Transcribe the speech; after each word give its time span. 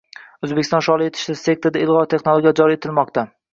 O‘zbekiston 0.45 0.83
sholi 0.87 1.09
yetishtirish 1.09 1.43
sektorida 1.51 1.85
ilg‘or 1.85 2.11
texnologiyalar 2.17 2.59
joriy 2.65 2.81
etilmoqdang 2.83 3.33